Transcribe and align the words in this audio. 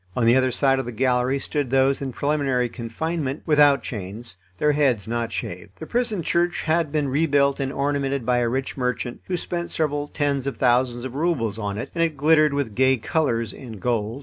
On 0.15 0.25
the 0.25 0.35
other 0.35 0.49
side 0.49 0.79
of 0.79 0.85
the 0.85 0.91
gallery 0.91 1.37
stood 1.37 1.69
those 1.69 2.01
in 2.01 2.11
preliminary 2.11 2.67
confinement, 2.69 3.43
without 3.45 3.83
chains, 3.83 4.35
their 4.57 4.71
heads 4.71 5.07
not 5.07 5.31
shaved. 5.31 5.73
The 5.77 5.85
prison 5.85 6.23
church 6.23 6.63
had 6.63 6.91
been 6.91 7.07
rebuilt 7.07 7.59
and 7.59 7.71
ornamented 7.71 8.25
by 8.25 8.39
a 8.39 8.49
rich 8.49 8.75
merchant, 8.75 9.21
who 9.25 9.37
spent 9.37 9.69
several 9.69 10.07
tens 10.07 10.47
of 10.47 10.57
thousands 10.57 11.05
of 11.05 11.13
roubles 11.13 11.59
on 11.59 11.77
it, 11.77 11.91
and 11.93 12.03
it 12.03 12.17
glittered 12.17 12.51
with 12.55 12.73
gay 12.73 12.97
colours 12.97 13.53
and 13.53 13.79
gold. 13.79 14.19